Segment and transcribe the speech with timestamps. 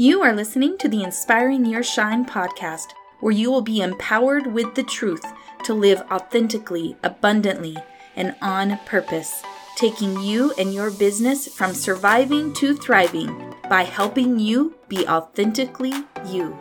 [0.00, 4.74] You are listening to the Inspiring Your Shine podcast, where you will be empowered with
[4.74, 5.22] the truth
[5.64, 7.76] to live authentically, abundantly,
[8.16, 9.42] and on purpose,
[9.76, 15.92] taking you and your business from surviving to thriving by helping you be authentically
[16.24, 16.58] you.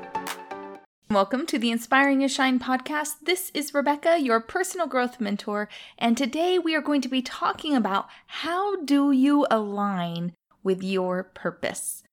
[1.10, 3.22] Welcome to the Inspiring Your Shine podcast.
[3.22, 7.74] This is Rebecca, your personal growth mentor, and today we are going to be talking
[7.74, 12.04] about how do you align with your purpose.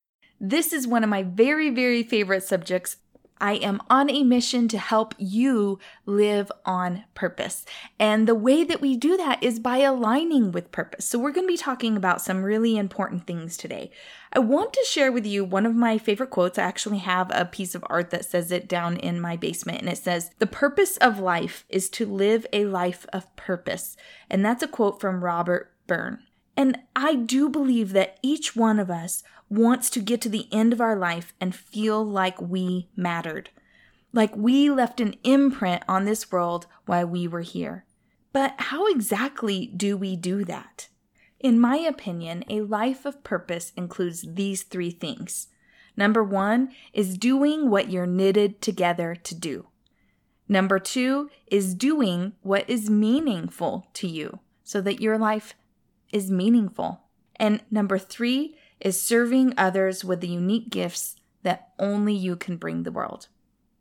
[0.41, 2.99] This is one of my very, very favorite subjects.
[3.39, 7.67] I am on a mission to help you live on purpose.
[7.99, 11.05] And the way that we do that is by aligning with purpose.
[11.05, 13.91] So, we're going to be talking about some really important things today.
[14.33, 16.59] I want to share with you one of my favorite quotes.
[16.59, 19.89] I actually have a piece of art that says it down in my basement, and
[19.89, 23.97] it says, The purpose of life is to live a life of purpose.
[24.31, 26.26] And that's a quote from Robert Byrne.
[26.57, 30.73] And I do believe that each one of us wants to get to the end
[30.73, 33.51] of our life and feel like we mattered,
[34.13, 37.85] like we left an imprint on this world while we were here.
[38.33, 40.89] But how exactly do we do that?
[41.39, 45.49] In my opinion, a life of purpose includes these three things.
[45.97, 49.69] Number one is doing what you're knitted together to do.
[50.49, 55.55] Number two is doing what is meaningful to you so that your life
[56.17, 57.03] is meaningful.
[57.37, 62.83] And number three is serving others with the unique gifts that only you can bring
[62.83, 63.29] the world.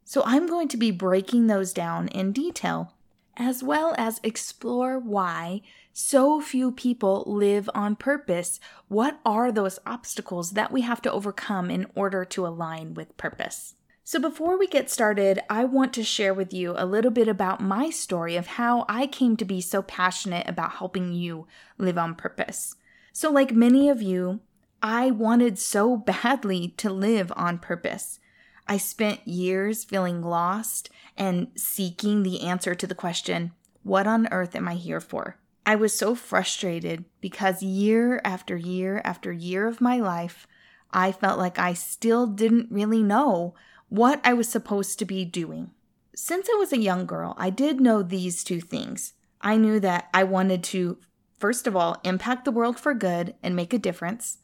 [0.03, 2.93] So I'm going to be breaking those down in detail,
[3.37, 5.61] as well as explore why
[5.93, 8.59] so few people live on purpose.
[8.89, 13.75] What are those obstacles that we have to overcome in order to align with purpose?
[14.07, 17.59] So, before we get started, I want to share with you a little bit about
[17.59, 21.47] my story of how I came to be so passionate about helping you
[21.79, 22.75] live on purpose.
[23.11, 24.41] So, like many of you,
[24.79, 28.19] I wanted so badly to live on purpose.
[28.67, 34.55] I spent years feeling lost and seeking the answer to the question, What on earth
[34.55, 35.39] am I here for?
[35.65, 40.45] I was so frustrated because year after year after year of my life,
[40.91, 43.55] I felt like I still didn't really know
[43.89, 45.71] what I was supposed to be doing.
[46.15, 49.13] Since I was a young girl, I did know these two things.
[49.41, 50.97] I knew that I wanted to,
[51.37, 54.37] first of all, impact the world for good and make a difference.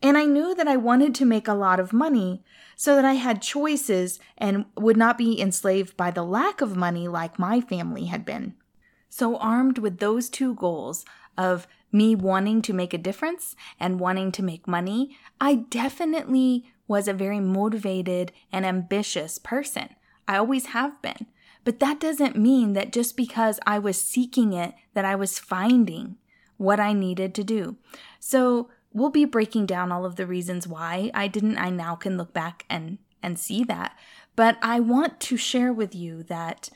[0.00, 2.44] And I knew that I wanted to make a lot of money
[2.76, 7.08] so that I had choices and would not be enslaved by the lack of money
[7.08, 8.54] like my family had been.
[9.08, 11.04] So, armed with those two goals
[11.36, 17.06] of me wanting to make a difference and wanting to make money, I definitely was
[17.06, 19.90] a very motivated and ambitious person.
[20.26, 21.26] I always have been.
[21.64, 26.16] But that doesn't mean that just because I was seeking it, that I was finding
[26.56, 27.76] what I needed to do.
[28.18, 31.58] So, we'll be breaking down all of the reasons why I didn't.
[31.58, 33.96] I now can look back and and see that.
[34.34, 36.70] But I want to share with you that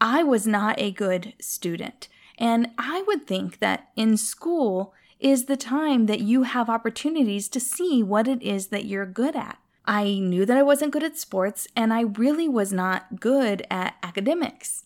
[0.00, 2.08] I was not a good student.
[2.38, 7.60] And I would think that in school is the time that you have opportunities to
[7.60, 9.58] see what it is that you're good at.
[9.84, 13.96] I knew that I wasn't good at sports and I really was not good at
[14.02, 14.84] academics.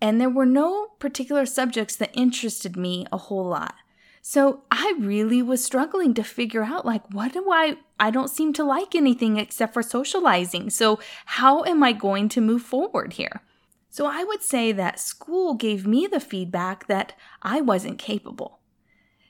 [0.00, 3.74] And there were no particular subjects that interested me a whole lot.
[4.22, 8.52] So I really was struggling to figure out like what do I I don't seem
[8.54, 10.70] to like anything except for socializing.
[10.70, 13.42] So how am I going to move forward here?
[13.90, 18.58] So I would say that school gave me the feedback that I wasn't capable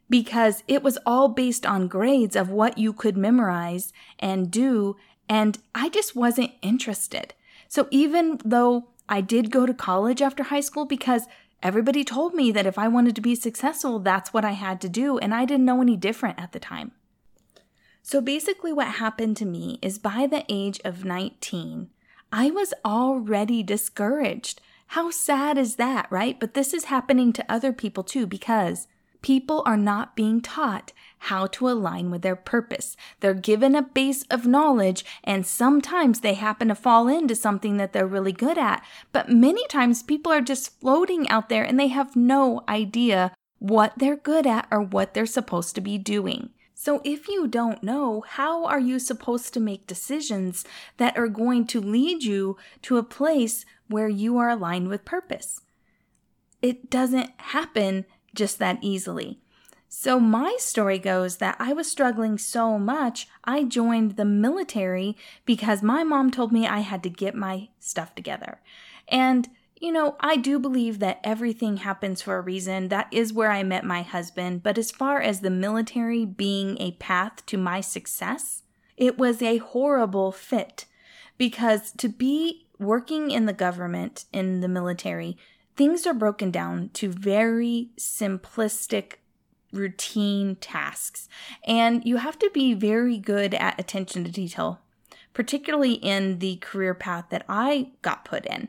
[0.08, 4.96] because it was all based on grades of what you could memorize and do
[5.28, 7.34] and I just wasn't interested.
[7.68, 11.26] So even though I did go to college after high school because
[11.60, 14.88] Everybody told me that if I wanted to be successful, that's what I had to
[14.88, 16.92] do, and I didn't know any different at the time.
[18.02, 21.90] So basically, what happened to me is by the age of 19,
[22.32, 24.60] I was already discouraged.
[24.88, 26.38] How sad is that, right?
[26.38, 28.86] But this is happening to other people too because
[29.22, 32.96] people are not being taught how to align with their purpose.
[33.20, 37.92] They're given a base of knowledge, and sometimes they happen to fall into something that
[37.92, 38.84] they're really good at.
[39.12, 43.94] But many times people are just floating out there and they have no idea what
[43.96, 46.50] they're good at or what they're supposed to be doing.
[46.74, 50.64] So, if you don't know, how are you supposed to make decisions
[50.98, 55.60] that are going to lead you to a place where you are aligned with purpose?
[56.62, 59.40] It doesn't happen just that easily.
[59.88, 65.16] So, my story goes that I was struggling so much, I joined the military
[65.46, 68.60] because my mom told me I had to get my stuff together.
[69.08, 69.48] And,
[69.80, 72.88] you know, I do believe that everything happens for a reason.
[72.88, 74.62] That is where I met my husband.
[74.62, 78.64] But as far as the military being a path to my success,
[78.98, 80.84] It was a horrible fit
[81.38, 85.38] because to be working in the government, in the military,
[85.78, 89.14] things are broken down to very simplistic
[89.72, 91.28] routine tasks.
[91.64, 94.80] And you have to be very good at attention to detail,
[95.32, 98.68] particularly in the career path that I got put in.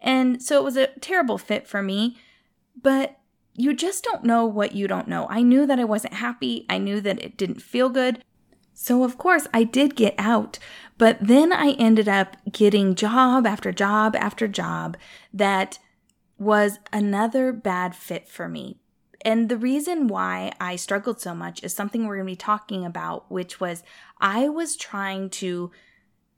[0.00, 2.18] And so it was a terrible fit for me,
[2.80, 3.18] but
[3.54, 5.26] you just don't know what you don't know.
[5.30, 6.66] I knew that I wasn't happy.
[6.68, 8.24] I knew that it didn't feel good.
[8.74, 10.60] So, of course, I did get out,
[10.98, 14.96] but then I ended up getting job after job after job
[15.34, 15.80] that
[16.38, 18.78] was another bad fit for me
[19.22, 22.84] and the reason why I struggled so much is something we're going to be talking
[22.84, 23.82] about, which was
[24.20, 25.70] I was trying to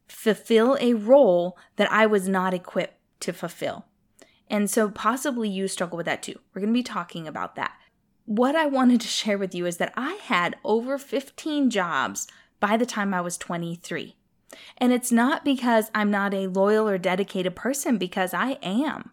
[0.09, 3.85] fulfill a role that I was not equipped to fulfill.
[4.49, 6.41] And so possibly you struggle with that too.
[6.53, 7.73] We're going to be talking about that.
[8.25, 12.27] What I wanted to share with you is that I had over 15 jobs
[12.61, 14.17] by the time I was 23.
[14.79, 19.13] And it's not because I'm not a loyal or dedicated person, because I am.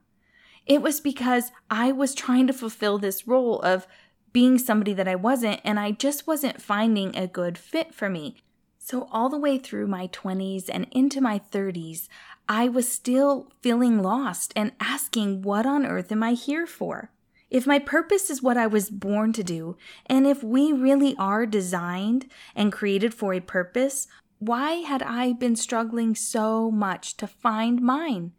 [0.68, 3.88] It was because I was trying to fulfill this role of
[4.34, 8.44] being somebody that I wasn't, and I just wasn't finding a good fit for me.
[8.78, 12.08] So, all the way through my 20s and into my 30s,
[12.50, 17.12] I was still feeling lost and asking, What on earth am I here for?
[17.50, 21.46] If my purpose is what I was born to do, and if we really are
[21.46, 24.08] designed and created for a purpose,
[24.40, 28.34] why had I been struggling so much to find mine?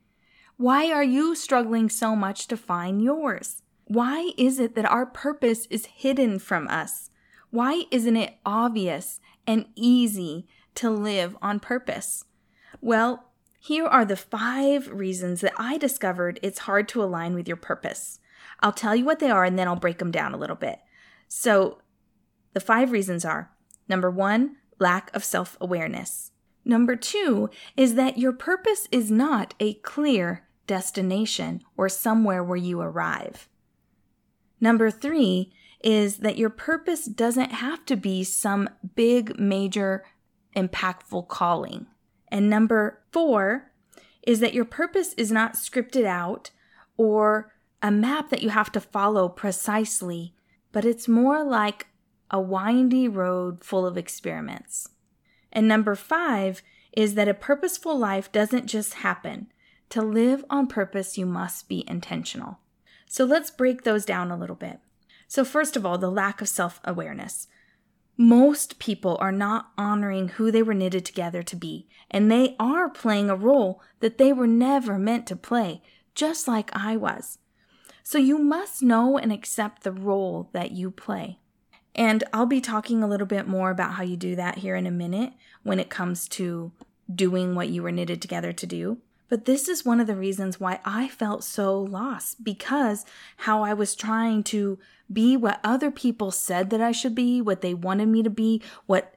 [0.58, 3.62] Why are you struggling so much to find yours?
[3.84, 7.10] Why is it that our purpose is hidden from us?
[7.50, 12.25] Why isn't it obvious and easy to live on purpose?
[12.81, 13.28] Well,
[13.60, 18.19] here are the five reasons that I discovered it's hard to align with your purpose.
[18.58, 20.81] I'll tell you what they are and then I'll break them down a little bit.
[21.28, 21.82] So,
[22.55, 23.52] the five reasons are
[23.88, 26.32] number one, lack of self awareness.
[26.64, 32.81] Number two is that your purpose is not a clear destination or somewhere where you
[32.81, 33.49] arrive.
[34.61, 40.05] Number three is that your purpose doesn't have to be some big, major,
[40.55, 41.87] impactful calling.
[42.29, 43.73] And number four
[44.23, 46.50] is that your purpose is not scripted out
[46.97, 50.35] or a map that you have to follow precisely,
[50.73, 51.87] but it's more like
[52.31, 54.91] a windy road full of experiments.
[55.53, 56.62] And number five
[56.93, 59.47] is that a purposeful life doesn't just happen.
[59.90, 62.58] To live on purpose, you must be intentional.
[63.06, 64.81] So let's break those down a little bit.
[65.26, 67.49] So, first of all, the lack of self awareness.
[68.17, 72.88] Most people are not honoring who they were knitted together to be, and they are
[72.88, 75.82] playing a role that they were never meant to play,
[76.14, 77.38] just like I was.
[78.02, 81.38] So, you must know and accept the role that you play.
[81.94, 84.87] And I'll be talking a little bit more about how you do that here in
[84.87, 85.32] a minute
[85.62, 86.73] when it comes to
[87.12, 88.99] doing what you were knitted together to do.
[89.29, 93.05] But this is one of the reasons why I felt so lost because
[93.39, 94.79] how I was trying to
[95.13, 98.63] be what other people said that I should be, what they wanted me to be,
[98.87, 99.15] what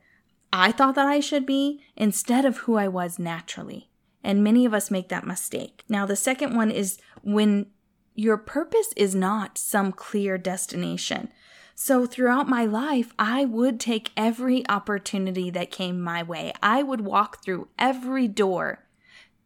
[0.52, 3.90] I thought that I should be, instead of who I was naturally.
[4.24, 5.84] And many of us make that mistake.
[5.88, 7.68] Now, the second one is when
[8.13, 11.30] your purpose is not some clear destination.
[11.74, 16.51] So, throughout my life, I would take every opportunity that came my way.
[16.62, 18.84] I would walk through every door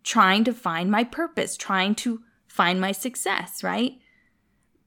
[0.06, 4.00] trying to find my purpose, trying to find my success, right?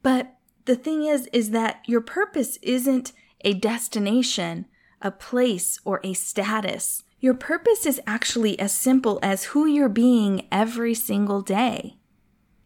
[0.03, 3.13] But the thing is, is that your purpose isn't
[3.45, 4.67] a destination,
[5.03, 7.03] a place, or a status.
[7.21, 11.97] Your purpose is actually as simple as who you're being every single day.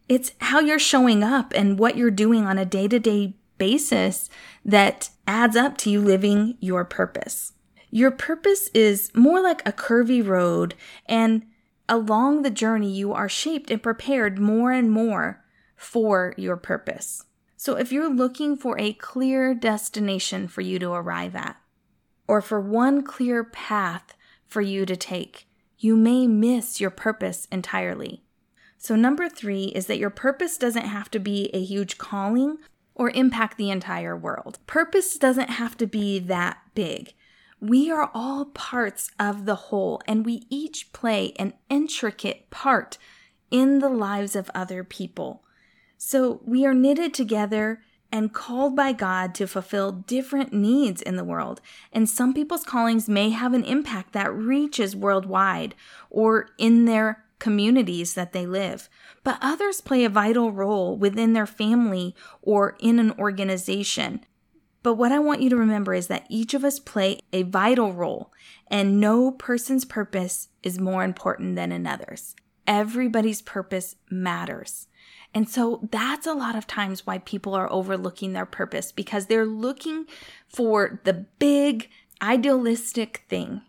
[0.07, 4.29] It's how you're showing up and what you're doing on a day to day basis
[4.63, 7.53] that adds up to you living your purpose.
[7.89, 10.75] Your purpose is more like a curvy road,
[11.07, 11.45] and
[11.87, 15.43] along the journey, you are shaped and prepared more and more
[15.75, 17.25] for your purpose.
[17.57, 21.57] So, if you're looking for a clear destination for you to arrive at,
[22.27, 25.47] or for one clear path for you to take,
[25.77, 28.23] you may miss your purpose entirely.
[28.77, 32.57] So, number three is that your purpose doesn't have to be a huge calling
[32.95, 34.59] or impact the entire world.
[34.67, 37.13] Purpose doesn't have to be that big.
[37.63, 42.97] We are all parts of the whole, and we each play an intricate part
[43.51, 45.45] in the lives of other people.
[45.97, 51.23] So we are knitted together and called by God to fulfill different needs in the
[51.23, 51.61] world.
[51.93, 55.73] And some people's callings may have an impact that reaches worldwide
[56.09, 58.89] or in their communities that they live.
[59.23, 64.25] But others play a vital role within their family or in an organization.
[64.83, 67.93] But what I want you to remember is that each of us play a vital
[67.93, 68.33] role,
[68.67, 72.35] and no person's purpose is more important than another's.
[72.67, 74.87] Everybody's purpose matters.
[75.33, 79.45] And so that's a lot of times why people are overlooking their purpose because they're
[79.45, 80.05] looking
[80.47, 81.89] for the big
[82.21, 83.61] idealistic thing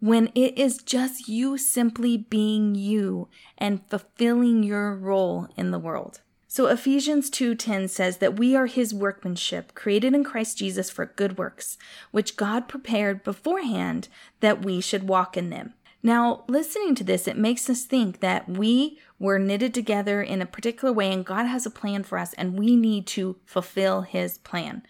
[0.00, 6.20] when it is just you simply being you and fulfilling your role in the world.
[6.56, 11.36] So Ephesians 2:10 says that we are his workmanship, created in Christ Jesus for good
[11.36, 11.76] works,
[12.12, 14.08] which God prepared beforehand
[14.40, 15.74] that we should walk in them.
[16.02, 20.46] Now, listening to this, it makes us think that we were knitted together in a
[20.46, 24.38] particular way and God has a plan for us and we need to fulfill his
[24.38, 24.82] plan.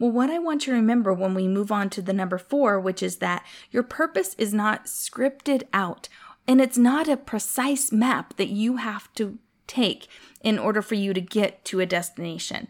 [0.00, 2.80] Well, what I want you to remember when we move on to the number four,
[2.80, 6.08] which is that your purpose is not scripted out
[6.48, 10.08] and it's not a precise map that you have to take
[10.42, 12.68] in order for you to get to a destination.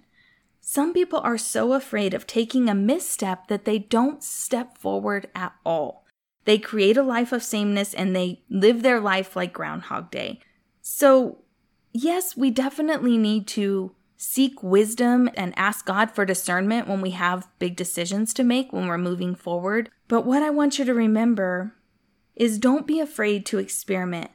[0.61, 5.55] Some people are so afraid of taking a misstep that they don't step forward at
[5.65, 6.05] all.
[6.45, 10.41] They create a life of sameness and they live their life like Groundhog Day.
[10.83, 11.39] So,
[11.93, 17.49] yes, we definitely need to seek wisdom and ask God for discernment when we have
[17.59, 19.91] big decisions to make when we're moving forward.
[20.09, 21.75] But what I want you to remember
[22.35, 24.31] is don't be afraid to experiment.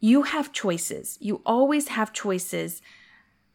[0.00, 1.18] You have choices.
[1.20, 2.80] You always have choices.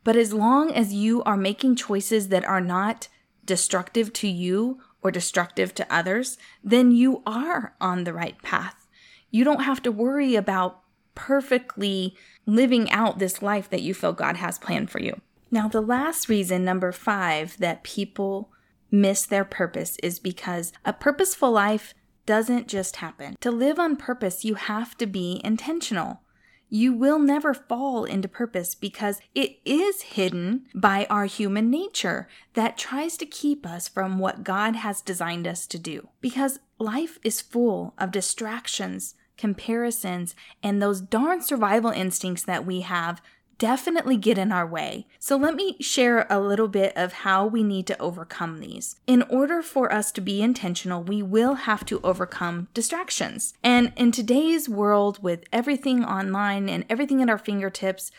[0.04, 3.08] But as long as you are making choices that are not
[3.44, 8.88] destructive to you or destructive to others, then you are on the right path.
[9.32, 10.82] You don't have to worry about
[11.16, 15.20] perfectly living out this life that you feel God has planned for you.
[15.50, 18.52] Now, the last reason, number five, that people
[18.92, 21.94] miss their purpose is because a purposeful life
[22.26, 23.36] doesn't just happen.
[23.42, 26.22] To live on purpose, you have to be intentional
[26.70, 32.78] you will never fall into purpose because it is hidden by our human nature that
[32.78, 36.10] tries to keep us from what God has designed us to do.
[36.22, 43.22] Because life is full of distractions, comparisons, and those darn survival instincts that we have
[43.58, 45.08] definitely get in our way.
[45.20, 48.96] So let me share a little bit of how we need to overcome these.
[49.08, 53.54] In order for us to be intentional, we will have to overcome distractions.
[53.64, 58.12] And in today's world with everything online and everything at our fingertips,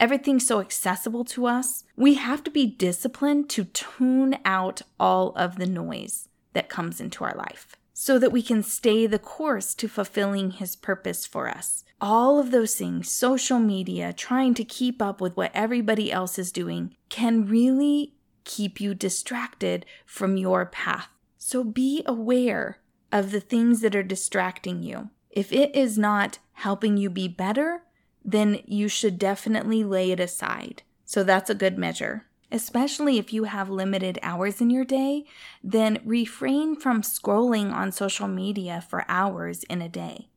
[0.00, 5.56] everything so accessible to us, we have to be disciplined to tune out all of
[5.56, 9.88] the noise that comes into our life so that we can stay the course to
[9.88, 11.84] fulfilling His purpose for us.
[12.04, 16.50] All of those things, social media, trying to keep up with what everybody else is
[16.50, 21.06] doing, can really keep you distracted from your path.
[21.38, 22.78] So be aware
[23.12, 25.10] of the things that are distracting you.
[25.30, 27.84] If it is not helping you be better,
[28.24, 30.82] then you should definitely lay it aside.
[31.04, 35.24] So that's a good measure especially if you have limited hours in your day,
[35.64, 40.28] then refrain from scrolling on social media for hours in a day.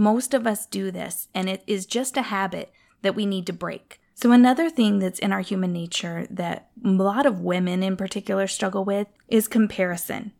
[0.00, 3.52] Most of us do this, and it is just a habit that we need to
[3.52, 4.00] break.
[4.14, 8.46] So, another thing that's in our human nature that a lot of women in particular
[8.46, 10.32] struggle with is comparison.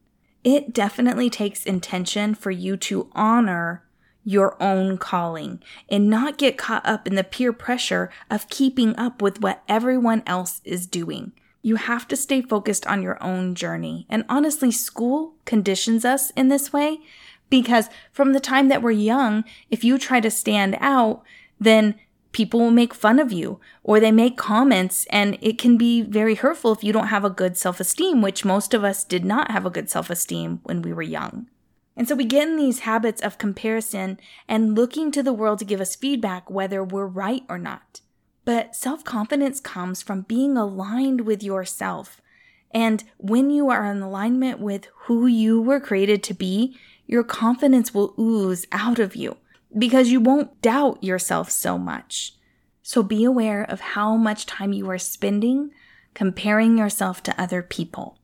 [0.42, 3.84] It definitely takes intention for you to honor
[4.24, 9.20] your own calling and not get caught up in the peer pressure of keeping up
[9.20, 11.32] with what everyone else is doing.
[11.60, 14.06] You have to stay focused on your own journey.
[14.08, 17.00] And honestly, school conditions us in this way
[17.50, 21.22] because from the time that we're young, if you try to stand out,
[21.58, 21.96] then
[22.32, 26.36] people will make fun of you or they make comments and it can be very
[26.36, 29.66] hurtful if you don't have a good self-esteem, which most of us did not have
[29.66, 31.48] a good self-esteem when we were young.
[31.96, 35.64] And so we get in these habits of comparison and looking to the world to
[35.64, 38.00] give us feedback whether we're right or not.
[38.44, 42.22] But self confidence comes from being aligned with yourself.
[42.70, 46.78] And when you are in alignment with who you were created to be,
[47.10, 49.36] your confidence will ooze out of you
[49.76, 52.36] because you won't doubt yourself so much.
[52.84, 55.72] So be aware of how much time you are spending
[56.14, 58.16] comparing yourself to other people.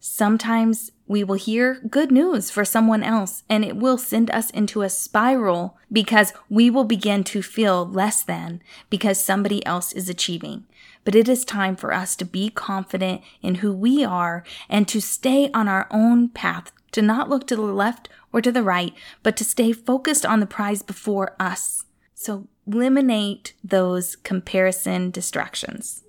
[0.00, 4.82] Sometimes we will hear good news for someone else and it will send us into
[4.82, 10.64] a spiral because we will begin to feel less than because somebody else is achieving.
[11.04, 15.00] But it is time for us to be confident in who we are and to
[15.00, 18.94] stay on our own path, to not look to the left or to the right,
[19.22, 21.84] but to stay focused on the prize before us.
[22.14, 26.04] So eliminate those comparison distractions.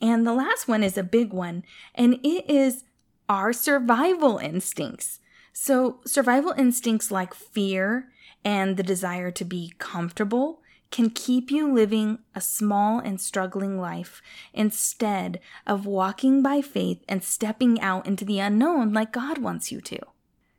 [0.00, 1.64] And the last one is a big one,
[1.94, 2.84] and it is
[3.28, 5.20] our survival instincts.
[5.52, 8.08] So, survival instincts like fear
[8.44, 14.22] and the desire to be comfortable can keep you living a small and struggling life
[14.52, 19.80] instead of walking by faith and stepping out into the unknown like God wants you
[19.82, 19.98] to.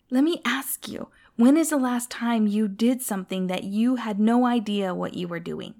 [0.09, 4.19] Let me ask you when is the last time you did something that you had
[4.19, 5.75] no idea what you were doing?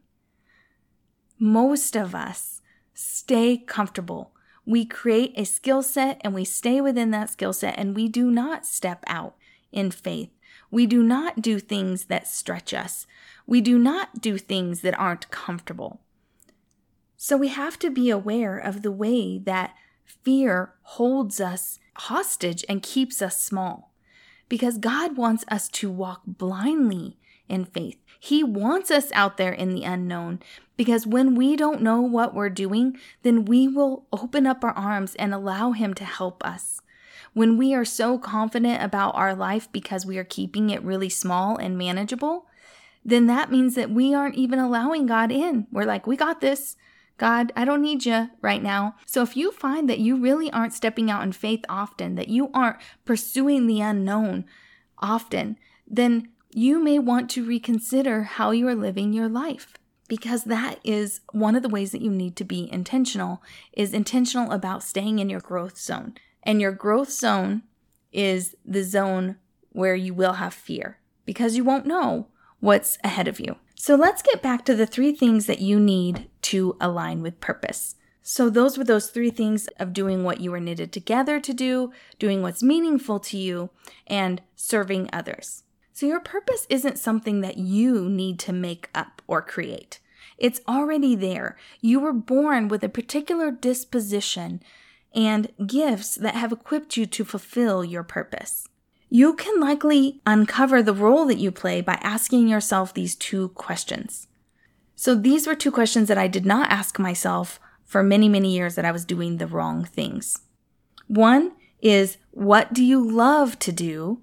[1.39, 2.61] Most of us
[2.93, 4.31] stay comfortable.
[4.65, 8.29] We create a skill set and we stay within that skill set and we do
[8.29, 9.35] not step out
[9.71, 10.29] in faith.
[10.69, 13.07] We do not do things that stretch us.
[13.45, 16.01] We do not do things that aren't comfortable.
[17.15, 19.73] So we have to be aware of the way that
[20.05, 23.93] fear holds us hostage and keeps us small
[24.49, 27.17] because God wants us to walk blindly
[27.49, 27.97] in faith.
[28.19, 30.39] He wants us out there in the unknown
[30.75, 35.15] because when we don't know what we're doing, then we will open up our arms
[35.15, 36.81] and allow Him to help us.
[37.37, 41.55] When we are so confident about our life because we are keeping it really small
[41.55, 42.47] and manageable,
[43.05, 45.67] then that means that we aren't even allowing God in.
[45.71, 46.77] We're like, we got this.
[47.19, 48.95] God, I don't need you right now.
[49.05, 52.49] So if you find that you really aren't stepping out in faith often, that you
[52.55, 54.45] aren't pursuing the unknown
[54.97, 59.75] often, then you may want to reconsider how you are living your life
[60.07, 64.51] because that is one of the ways that you need to be intentional is intentional
[64.51, 66.15] about staying in your growth zone.
[66.47, 67.63] And your growth zone
[68.13, 69.35] is the zone
[69.73, 72.29] where you will have fear because you won't know
[72.61, 73.57] what's ahead of you.
[73.75, 77.95] So let's get back to the three things that you need to align with purpose.
[78.29, 81.93] So, those were those three things of doing what you were knitted together to do,
[82.19, 83.69] doing what's meaningful to you,
[84.05, 85.63] and serving others.
[85.93, 90.01] So, your purpose isn't something that you need to make up or create.
[90.37, 91.55] It's already there.
[91.79, 94.61] You were born with a particular disposition
[95.13, 98.67] and gifts that have equipped you to fulfill your purpose.
[99.09, 104.27] You can likely uncover the role that you play by asking yourself these two questions.
[104.95, 108.75] So, these were two questions that I did not ask myself for many, many years
[108.75, 110.39] that I was doing the wrong things.
[111.07, 114.21] One is, what do you love to do?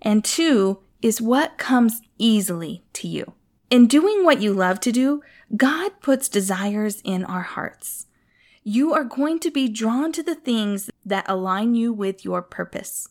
[0.00, 3.32] And two is, what comes easily to you?
[3.70, 5.22] In doing what you love to do,
[5.56, 8.05] God puts desires in our hearts.
[8.68, 13.08] You are going to be drawn to the things that align you with your purpose.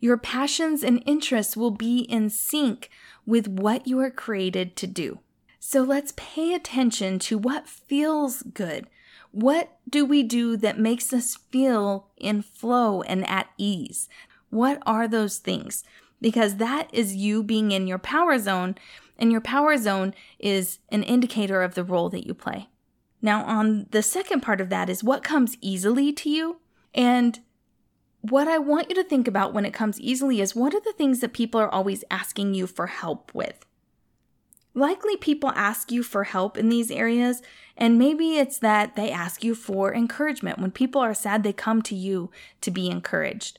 [0.00, 2.88] Your passions and interests will be in sync
[3.26, 5.18] with what you are created to do.
[5.60, 8.86] So let's pay attention to what feels good.
[9.30, 14.08] What do we do that makes us feel in flow and at ease?
[14.48, 15.84] What are those things?
[16.18, 18.74] Because that is you being in your power zone,
[19.18, 22.68] and your power zone is an indicator of the role that you play.
[23.24, 26.60] Now, on the second part of that is what comes easily to you.
[26.94, 27.40] And
[28.20, 30.92] what I want you to think about when it comes easily is what are the
[30.92, 33.64] things that people are always asking you for help with?
[34.74, 37.40] Likely people ask you for help in these areas,
[37.78, 40.58] and maybe it's that they ask you for encouragement.
[40.58, 43.58] When people are sad, they come to you to be encouraged.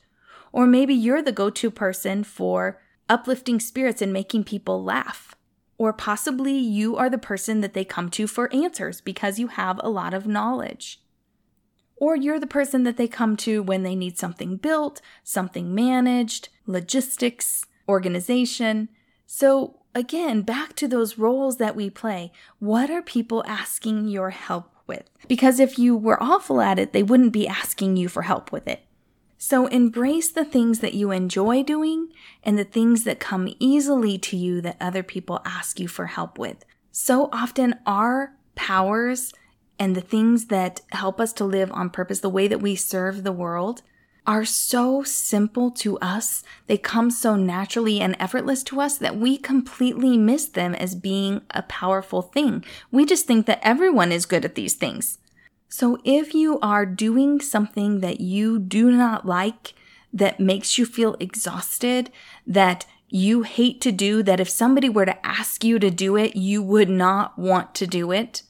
[0.51, 5.34] Or maybe you're the go to person for uplifting spirits and making people laugh.
[5.77, 9.79] Or possibly you are the person that they come to for answers because you have
[9.83, 11.01] a lot of knowledge.
[11.97, 16.49] Or you're the person that they come to when they need something built, something managed,
[16.65, 18.89] logistics, organization.
[19.25, 22.31] So, again, back to those roles that we play.
[22.59, 25.09] What are people asking your help with?
[25.27, 28.67] Because if you were awful at it, they wouldn't be asking you for help with
[28.67, 28.81] it.
[29.37, 32.09] So embrace the things that you enjoy doing
[32.43, 36.37] and the things that come easily to you that other people ask you for help
[36.37, 36.65] with.
[36.91, 39.33] So often our powers
[39.77, 43.23] and the things that help us to live on purpose, the way that we serve
[43.23, 43.81] the world,
[44.25, 46.43] are so simple to us.
[46.67, 51.41] They come so naturally and effortless to us that we completely miss them as being
[51.51, 52.63] a powerful thing.
[52.91, 55.19] We just think that everyone is good at these things.
[55.67, 59.73] So if you are doing something that you do not like,
[60.13, 62.09] that makes you feel exhausted,
[62.47, 66.35] that you hate to do, that if somebody were to ask you to do it,
[66.35, 68.43] you would not want to do it,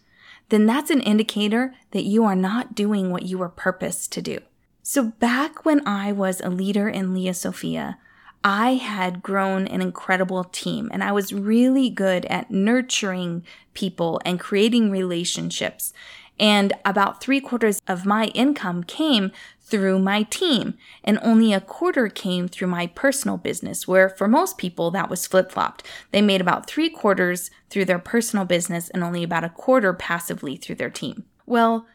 [0.50, 4.40] then that's an indicator that you are not doing what you were purposed to do.
[4.84, 7.98] So back when I was a leader in Lia Sophia,
[8.44, 14.40] I had grown an incredible team and I was really good at nurturing people and
[14.40, 15.94] creating relationships.
[16.40, 22.08] And about three quarters of my income came through my team, and only a quarter
[22.08, 25.84] came through my personal business, where for most people that was flip flopped.
[26.12, 30.56] They made about three quarters through their personal business and only about a quarter passively
[30.56, 31.26] through their team.
[31.46, 31.88] Well,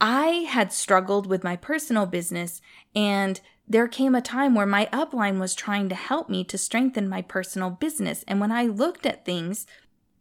[0.00, 2.60] I had struggled with my personal business,
[2.94, 7.08] and there came a time where my upline was trying to help me to strengthen
[7.08, 8.24] my personal business.
[8.26, 9.64] And when I looked at things,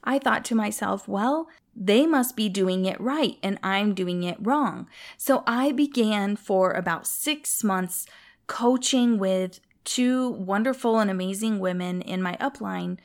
[0.03, 4.37] I thought to myself, well, they must be doing it right and I'm doing it
[4.39, 4.87] wrong.
[5.17, 8.05] So I began for about six months
[8.47, 12.97] coaching with two wonderful and amazing women in my upline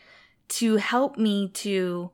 [0.49, 2.11] to help me to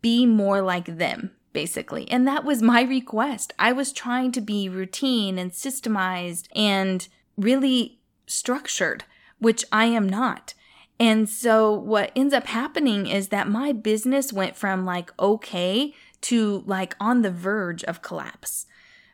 [0.00, 2.10] be more like them, basically.
[2.10, 3.52] And that was my request.
[3.58, 9.04] I was trying to be routine and systemized and really structured,
[9.38, 10.54] which I am not.
[10.98, 16.62] And so what ends up happening is that my business went from like okay to
[16.66, 18.66] like on the verge of collapse.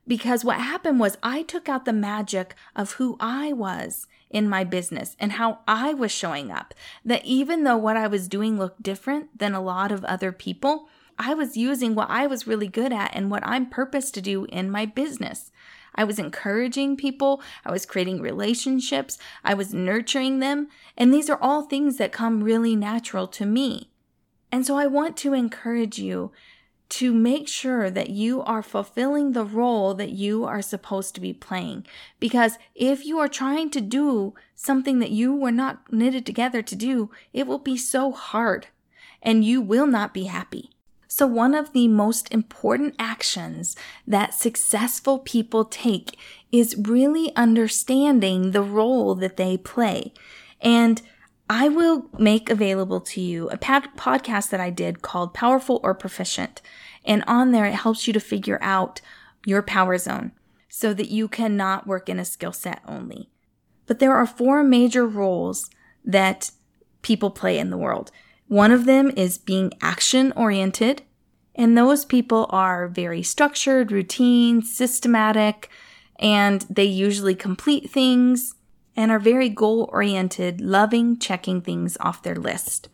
[0.07, 4.65] Because what happened was I took out the magic of who I was in my
[4.65, 6.75] business and how I was showing up.
[7.05, 10.89] That even though what I was doing looked different than a lot of other people,
[11.19, 14.45] I was using what I was really good at and what I'm purposed to do
[14.47, 15.53] in my business.
[15.95, 17.43] I was encouraging people.
[17.65, 19.19] I was creating relationships.
[19.45, 20.69] I was nurturing them.
[20.97, 23.91] And these are all things that come really natural to me.
[24.51, 26.33] And so I want to encourage you
[26.91, 31.33] to make sure that you are fulfilling the role that you are supposed to be
[31.33, 31.87] playing.
[32.21, 36.77] Because if you are trying to do something that you were not knitted together to
[36.77, 38.67] do, it will be so hard
[39.23, 40.72] and you will not be happy.
[41.15, 46.17] So, one of the most important actions that successful people take
[46.51, 50.15] is really understanding the role that they play.
[50.63, 51.03] And
[51.51, 56.63] I will make available to you a podcast that I did called Powerful or Proficient.
[57.05, 59.03] And on there, it helps you to figure out
[59.45, 60.33] your power zone
[60.71, 63.29] so that you cannot work in a skill set only.
[63.85, 65.69] But there are four major roles
[66.07, 66.53] that
[67.03, 68.11] people play in the world.
[68.49, 71.03] One of them is being action oriented.
[71.55, 75.69] And those people are very structured, routine, systematic,
[76.19, 78.55] and they usually complete things
[78.97, 82.89] and are very goal oriented, loving checking things off their list.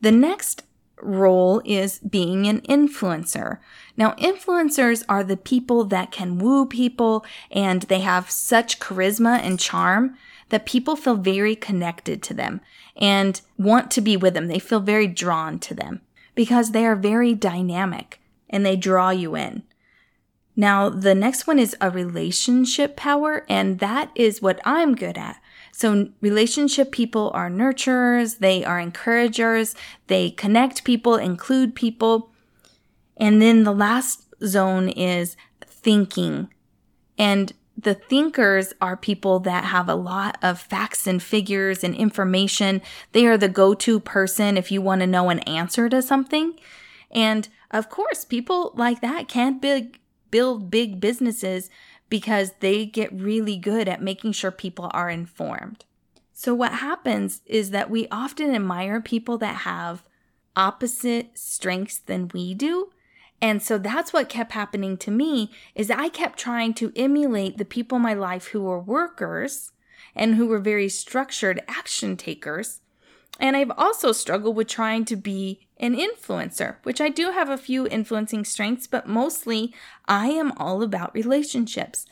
[0.00, 0.62] The next
[1.02, 3.58] role is being an influencer.
[3.96, 9.58] Now, influencers are the people that can woo people and they have such charisma and
[9.58, 10.16] charm
[10.50, 12.60] that people feel very connected to them
[12.96, 14.48] and want to be with them.
[14.48, 16.00] They feel very drawn to them
[16.34, 19.62] because they are very dynamic and they draw you in.
[20.56, 25.40] Now, the next one is a relationship power, and that is what I'm good at.
[25.72, 29.74] So, relationship people are nurturers, they are encouragers,
[30.08, 32.30] they connect people, include people.
[33.16, 36.48] And then the last zone is thinking.
[37.16, 42.82] And the thinkers are people that have a lot of facts and figures and information.
[43.12, 46.58] They are the go to person if you want to know an answer to something.
[47.10, 49.98] And of course, people like that can't big,
[50.30, 51.70] build big businesses
[52.08, 55.84] because they get really good at making sure people are informed.
[56.32, 60.02] So, what happens is that we often admire people that have
[60.56, 62.90] opposite strengths than we do
[63.42, 67.64] and so that's what kept happening to me is I kept trying to emulate the
[67.64, 69.72] people in my life who were workers
[70.14, 72.80] and who were very structured action takers.
[73.38, 77.56] And I've also struggled with trying to be an influencer, which I do have a
[77.56, 79.74] few influencing strengths, but mostly
[80.06, 82.04] I am all about relationships.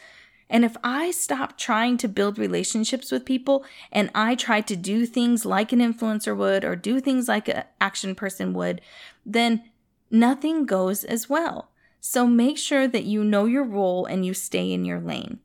[0.49, 5.05] And if I stop trying to build relationships with people and I try to do
[5.05, 8.81] things like an influencer would or do things like an action person would,
[9.27, 9.65] then
[10.11, 11.71] nothing goes as well.
[12.01, 15.41] So make sure that you know your role and you stay in your lane.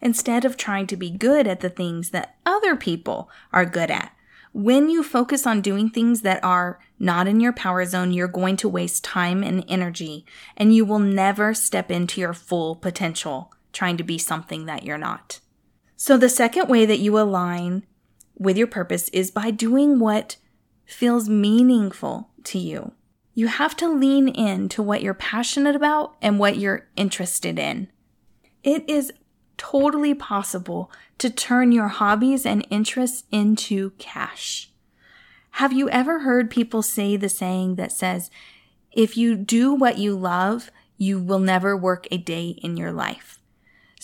[0.00, 4.12] Instead of trying to be good at the things that other people are good at,
[4.52, 8.56] when you focus on doing things that are not in your power zone, you're going
[8.58, 10.24] to waste time and energy,
[10.56, 14.96] and you will never step into your full potential trying to be something that you're
[14.96, 15.40] not.
[15.96, 17.84] So, the second way that you align
[18.38, 20.36] with your purpose is by doing what
[20.86, 22.92] feels meaningful to you.
[23.34, 27.88] You have to lean in to what you're passionate about and what you're interested in.
[28.62, 29.12] It is
[29.56, 34.70] totally possible to turn your hobbies and interests into cash.
[35.52, 38.30] Have you ever heard people say the saying that says,
[38.92, 43.38] if you do what you love, you will never work a day in your life?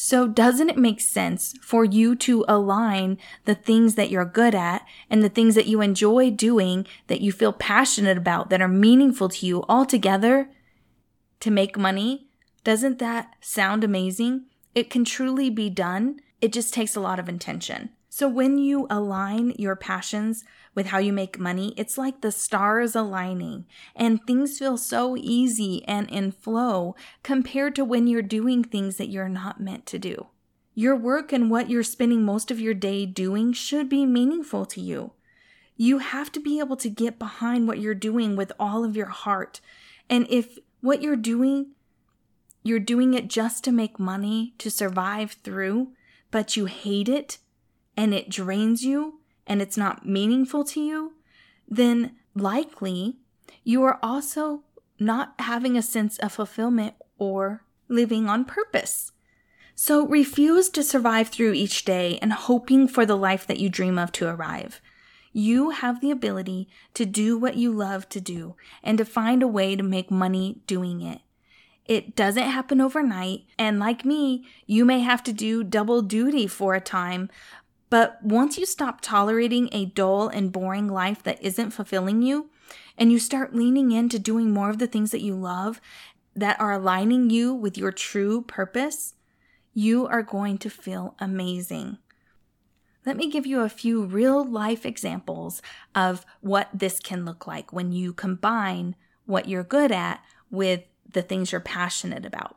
[0.02, 4.86] So doesn't it make sense for you to align the things that you're good at
[5.10, 9.28] and the things that you enjoy doing that you feel passionate about that are meaningful
[9.28, 10.48] to you all together
[11.40, 12.28] to make money?
[12.64, 14.46] Doesn't that sound amazing?
[14.74, 16.20] It can truly be done.
[16.40, 17.90] It just takes a lot of intention.
[18.12, 20.42] So when you align your passions
[20.75, 25.85] with how you make money, it's like the stars aligning and things feel so easy
[25.87, 30.27] and in flow compared to when you're doing things that you're not meant to do.
[30.75, 34.81] Your work and what you're spending most of your day doing should be meaningful to
[34.81, 35.12] you.
[35.77, 39.07] You have to be able to get behind what you're doing with all of your
[39.07, 39.61] heart.
[40.09, 41.75] And if what you're doing,
[42.64, 45.92] you're doing it just to make money to survive through,
[46.33, 47.38] but you hate it
[48.00, 51.12] and it drains you and it's not meaningful to you,
[51.68, 53.18] then likely
[53.62, 54.62] you are also
[54.98, 59.12] not having a sense of fulfillment or living on purpose.
[59.74, 63.98] So refuse to survive through each day and hoping for the life that you dream
[63.98, 64.80] of to arrive.
[65.34, 69.48] You have the ability to do what you love to do and to find a
[69.48, 71.20] way to make money doing it.
[71.90, 76.76] It doesn't happen overnight, and like me, you may have to do double duty for
[76.76, 77.28] a time.
[77.90, 82.50] But once you stop tolerating a dull and boring life that isn't fulfilling you,
[82.96, 85.81] and you start leaning into doing more of the things that you love
[86.37, 89.14] that are aligning you with your true purpose,
[89.74, 91.98] you are going to feel amazing.
[93.05, 95.62] Let me give you a few real life examples
[95.94, 98.94] of what this can look like when you combine
[99.26, 102.57] what you're good at with the things you're passionate about.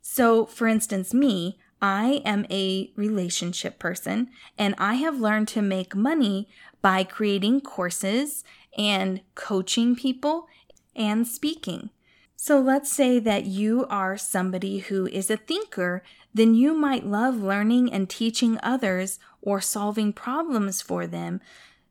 [0.00, 5.94] So, for instance, me, I am a relationship person and I have learned to make
[5.94, 6.48] money
[6.80, 8.44] by creating courses
[8.76, 10.48] and coaching people
[10.94, 11.90] and speaking.
[12.36, 17.36] So let's say that you are somebody who is a thinker, then you might love
[17.36, 21.40] learning and teaching others or solving problems for them.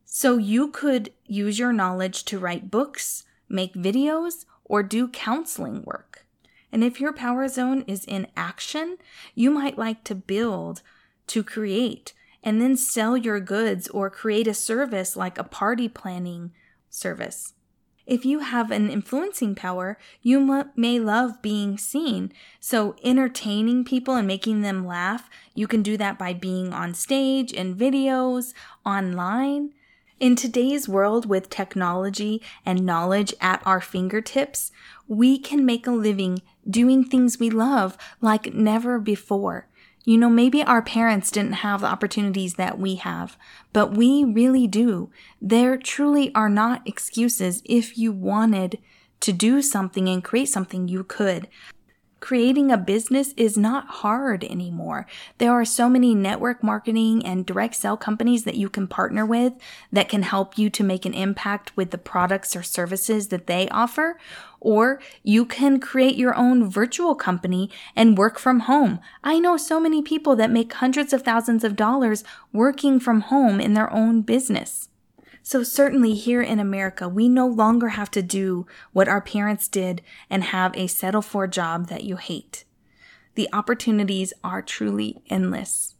[0.04, 6.05] So you could use your knowledge to write books, make videos, or do counseling work.
[6.76, 8.98] And if your power zone is in action,
[9.34, 10.82] you might like to build,
[11.28, 12.12] to create,
[12.42, 16.52] and then sell your goods or create a service like a party planning
[16.90, 17.54] service.
[18.04, 22.30] If you have an influencing power, you may love being seen.
[22.60, 27.54] So, entertaining people and making them laugh, you can do that by being on stage,
[27.54, 28.52] in videos,
[28.84, 29.72] online.
[30.18, 34.72] In today's world with technology and knowledge at our fingertips,
[35.08, 39.68] we can make a living doing things we love like never before.
[40.04, 43.36] You know, maybe our parents didn't have the opportunities that we have,
[43.72, 45.10] but we really do.
[45.42, 47.60] There truly are not excuses.
[47.64, 48.78] If you wanted
[49.20, 51.48] to do something and create something, you could.
[52.18, 55.06] Creating a business is not hard anymore.
[55.36, 59.52] There are so many network marketing and direct sell companies that you can partner with
[59.92, 63.68] that can help you to make an impact with the products or services that they
[63.68, 64.18] offer.
[64.60, 68.98] Or you can create your own virtual company and work from home.
[69.22, 73.60] I know so many people that make hundreds of thousands of dollars working from home
[73.60, 74.88] in their own business.
[75.48, 80.02] So certainly here in America, we no longer have to do what our parents did
[80.28, 82.64] and have a settle for job that you hate.
[83.36, 85.94] The opportunities are truly endless.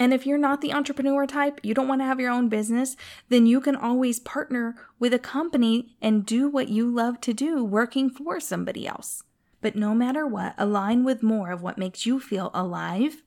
[0.00, 2.96] And if you're not the entrepreneur type, you don't want to have your own business,
[3.28, 7.62] then you can always partner with a company and do what you love to do
[7.62, 9.22] working for somebody else.
[9.60, 13.22] But no matter what, align with more of what makes you feel alive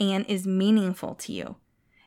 [0.00, 1.56] and is meaningful to you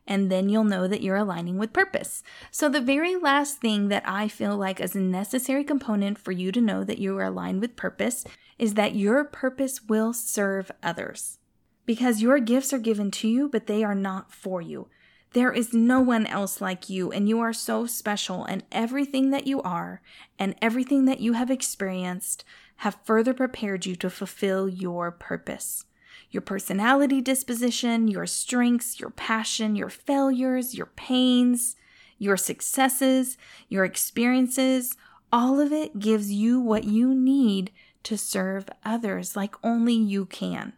[0.06, 2.22] and then you'll know that you're aligning with purpose.
[2.50, 6.52] So, the very last thing that I feel like is a necessary component for you
[6.52, 8.24] to know that you are aligned with purpose
[8.58, 11.38] is that your purpose will serve others.
[11.84, 14.88] Because your gifts are given to you, but they are not for you.
[15.32, 19.46] There is no one else like you, and you are so special, and everything that
[19.46, 20.00] you are
[20.38, 22.44] and everything that you have experienced
[22.76, 25.84] have further prepared you to fulfill your purpose
[26.30, 31.76] your personality disposition, your strengths, your passion, your failures, your pains,
[32.18, 33.36] your successes,
[33.68, 34.96] your experiences,
[35.32, 37.70] all of it gives you what you need
[38.02, 40.72] to serve others like only you can.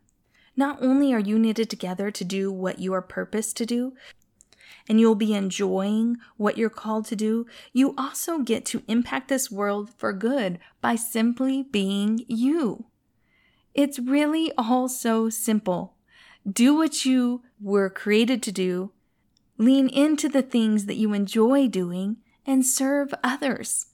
[0.57, 3.95] Not only are you knitted together to do what you are purposed to do,
[4.89, 9.51] and you'll be enjoying what you're called to do, you also get to impact this
[9.51, 12.87] world for good by simply being you.
[13.79, 15.95] It's really all so simple.
[16.45, 18.91] Do what you were created to do,
[19.57, 23.87] lean into the things that you enjoy doing, and serve others.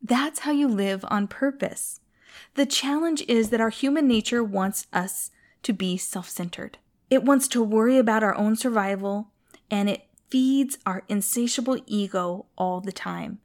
[0.00, 1.98] That's how you live on purpose.
[2.54, 5.32] The challenge is that our human nature wants us
[5.64, 6.78] to be self centered.
[7.10, 9.32] It wants to worry about our own survival,
[9.68, 13.40] and it feeds our insatiable ego all the time.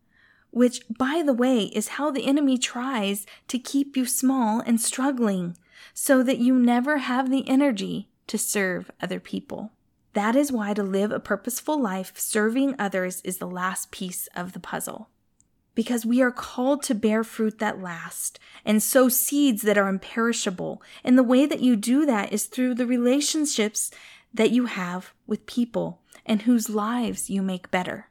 [0.51, 5.57] Which, by the way, is how the enemy tries to keep you small and struggling
[5.93, 9.71] so that you never have the energy to serve other people.
[10.13, 14.53] That is why to live a purposeful life serving others is the last piece of
[14.53, 15.09] the puzzle.
[15.75, 20.81] Because we are called to bear fruit that last and sow seeds that are imperishable.
[21.03, 23.91] And the way that you do that is through the relationships
[24.33, 28.09] that you have with people and whose lives you make better.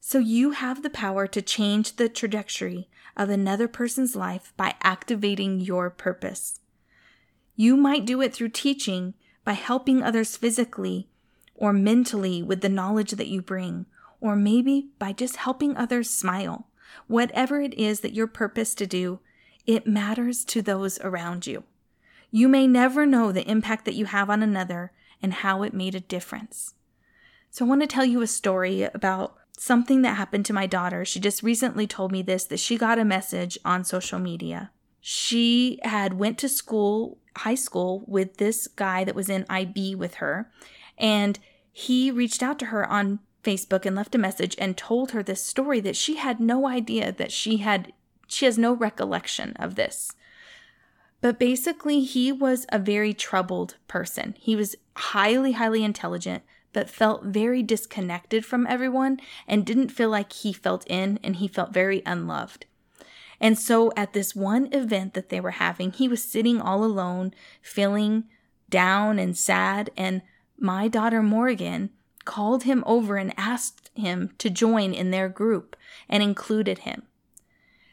[0.00, 5.60] So you have the power to change the trajectory of another person's life by activating
[5.60, 6.60] your purpose.
[7.56, 11.08] You might do it through teaching by helping others physically
[11.54, 13.86] or mentally with the knowledge that you bring,
[14.20, 16.66] or maybe by just helping others smile.
[17.06, 19.20] Whatever it is that your purpose to do,
[19.66, 21.64] it matters to those around you.
[22.30, 25.94] You may never know the impact that you have on another and how it made
[25.94, 26.74] a difference.
[27.50, 31.04] So I want to tell you a story about something that happened to my daughter.
[31.04, 34.70] She just recently told me this that she got a message on social media.
[35.00, 40.14] She had went to school, high school with this guy that was in IB with
[40.14, 40.50] her,
[40.96, 41.38] and
[41.72, 45.44] he reached out to her on Facebook and left a message and told her this
[45.44, 47.92] story that she had no idea that she had
[48.26, 50.12] she has no recollection of this.
[51.20, 54.34] But basically, he was a very troubled person.
[54.38, 56.42] He was highly, highly intelligent,
[56.74, 61.48] but felt very disconnected from everyone and didn't feel like he felt in and he
[61.48, 62.66] felt very unloved.
[63.40, 67.32] And so at this one event that they were having, he was sitting all alone,
[67.62, 68.24] feeling
[68.68, 69.90] down and sad.
[69.96, 70.22] And
[70.58, 71.90] my daughter Morgan
[72.24, 75.76] called him over and asked him to join in their group
[76.08, 77.02] and included him.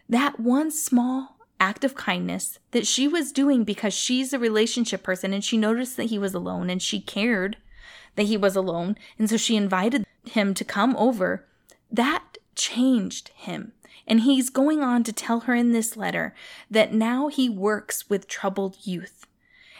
[0.09, 5.31] That one small act of kindness that she was doing because she's a relationship person
[5.31, 7.57] and she noticed that he was alone and she cared
[8.15, 8.97] that he was alone.
[9.17, 11.45] And so she invited him to come over.
[11.91, 13.73] That changed him.
[14.07, 16.33] And he's going on to tell her in this letter
[16.69, 19.25] that now he works with troubled youth.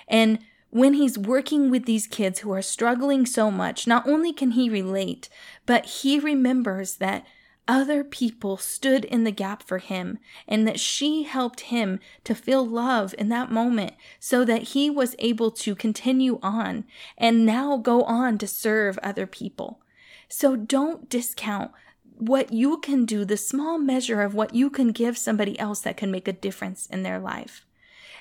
[0.07, 0.39] And
[0.69, 4.69] when he's working with these kids who are struggling so much, not only can he
[4.69, 5.27] relate,
[5.65, 7.25] but he remembers that
[7.71, 12.67] other people stood in the gap for him and that she helped him to feel
[12.67, 16.83] love in that moment so that he was able to continue on
[17.17, 19.79] and now go on to serve other people.
[20.27, 21.71] So don't discount
[22.17, 25.95] what you can do, the small measure of what you can give somebody else that
[25.95, 27.65] can make a difference in their life.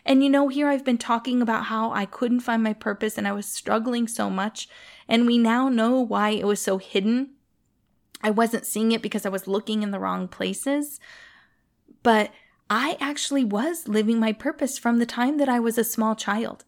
[0.06, 3.26] And you know, here I've been talking about how I couldn't find my purpose and
[3.26, 4.68] I was struggling so much.
[5.08, 7.30] And we now know why it was so hidden
[8.22, 11.00] I wasn't seeing it because I was looking in the wrong places.
[12.02, 12.30] But
[12.68, 16.64] I actually was living my purpose from the time that I was a small child.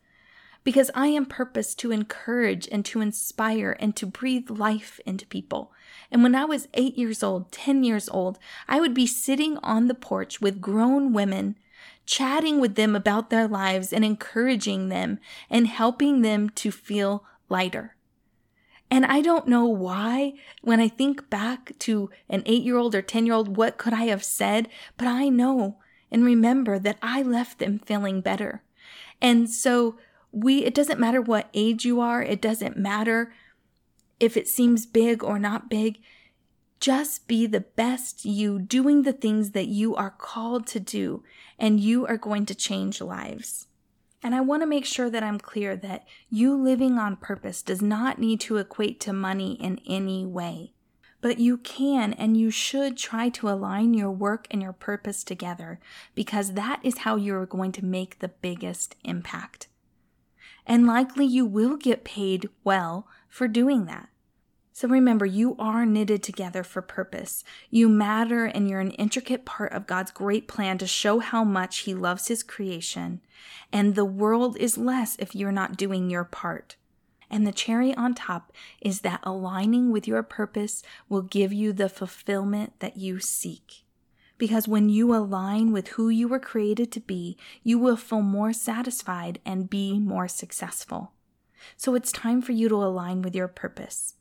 [0.65, 5.73] Because I am purposed to encourage and to inspire and to breathe life into people.
[6.11, 8.39] And when I was eight years old, 10 years old,
[8.69, 11.57] I would be sitting on the porch with grown women,
[12.07, 15.19] chatting with them about their lives and encouraging them
[15.51, 17.97] and helping them to feel lighter.
[18.93, 23.01] And I don't know why, when I think back to an eight year old or
[23.01, 24.69] 10 year old, what could I have said?
[24.99, 25.79] But I know
[26.11, 28.63] and remember that I left them feeling better.
[29.19, 29.97] And so
[30.31, 33.33] we, it doesn't matter what age you are, it doesn't matter
[34.21, 35.99] if it seems big or not big.
[36.79, 41.25] Just be the best you, doing the things that you are called to do,
[41.59, 43.69] and you are going to change lives.
[44.23, 47.83] And I want to make sure that I'm clear that you living on purpose does
[47.83, 50.73] not need to equate to money in any way.
[51.21, 55.81] But you can and you should try to align your work and your purpose together
[56.15, 59.69] because that is how you're going to make the biggest impact.
[60.67, 64.09] And likely you will get paid well for doing that.
[64.75, 67.45] So remember, you are knitted together for purpose.
[67.71, 71.81] You matter and you're an intricate part of God's great plan to show how much
[71.81, 73.21] He loves His creation.
[73.71, 76.77] And the world is less if you're not doing your part.
[77.31, 81.89] And the cherry on top is that aligning with your purpose will give you the
[81.89, 83.85] fulfillment that you seek.
[84.39, 88.53] Because when you align with who you were created to be, you will feel more
[88.53, 91.13] satisfied and be more successful.
[91.77, 94.15] So it's time for you to align with your purpose.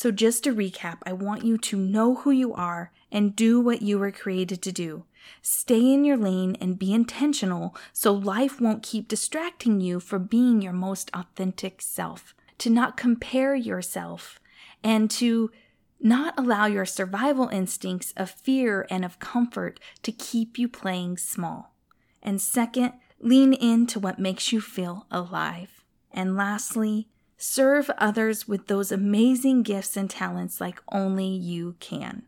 [0.00, 3.82] So, just to recap, I want you to know who you are and do what
[3.82, 5.06] you were created to do.
[5.42, 10.62] Stay in your lane and be intentional so life won't keep distracting you from being
[10.62, 12.36] your most authentic self.
[12.58, 14.38] To not compare yourself
[14.84, 15.50] and to
[15.98, 21.74] not allow your survival instincts of fear and of comfort to keep you playing small.
[22.22, 25.82] And second, lean into what makes you feel alive.
[26.12, 27.08] And lastly,
[27.40, 32.24] Serve others with those amazing gifts and talents like only you can.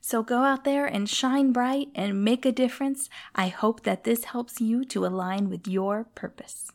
[0.00, 3.10] So go out there and shine bright and make a difference.
[3.34, 6.70] I hope that this helps you to align with your purpose.